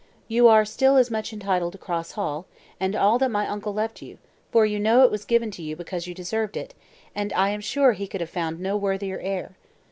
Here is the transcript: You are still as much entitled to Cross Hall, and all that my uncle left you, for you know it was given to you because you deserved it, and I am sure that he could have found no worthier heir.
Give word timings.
You 0.27 0.47
are 0.47 0.65
still 0.65 0.97
as 0.97 1.11
much 1.11 1.31
entitled 1.31 1.73
to 1.73 1.77
Cross 1.77 2.13
Hall, 2.13 2.47
and 2.79 2.95
all 2.95 3.19
that 3.19 3.29
my 3.29 3.45
uncle 3.47 3.71
left 3.71 4.01
you, 4.01 4.17
for 4.51 4.65
you 4.65 4.79
know 4.79 5.03
it 5.03 5.11
was 5.11 5.25
given 5.25 5.51
to 5.51 5.61
you 5.61 5.75
because 5.75 6.07
you 6.07 6.15
deserved 6.15 6.57
it, 6.57 6.73
and 7.13 7.31
I 7.33 7.51
am 7.51 7.61
sure 7.61 7.89
that 7.91 7.97
he 7.99 8.07
could 8.07 8.19
have 8.21 8.27
found 8.31 8.59
no 8.59 8.75
worthier 8.75 9.19
heir. 9.19 9.55